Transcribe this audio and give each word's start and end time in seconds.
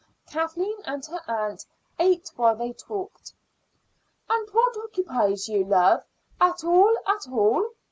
Kathleen 0.27 0.77
and 0.83 1.05
her 1.05 1.21
aunt 1.27 1.63
ate 1.99 2.31
while 2.35 2.55
they 2.55 2.73
talked. 2.73 3.33
"And 4.27 4.49
what 4.49 4.75
occupies 4.75 5.47
you, 5.47 5.63
love, 5.63 6.03
at 6.41 6.63
all 6.63 6.97
at 7.07 7.27
all?" 7.31 7.69